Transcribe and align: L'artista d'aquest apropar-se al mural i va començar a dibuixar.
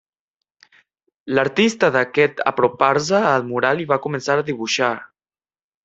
L'artista 1.39 1.91
d'aquest 1.97 2.43
apropar-se 2.53 3.23
al 3.35 3.47
mural 3.53 3.85
i 3.85 3.89
va 3.95 4.03
començar 4.07 4.41
a 4.43 4.49
dibuixar. 4.53 4.93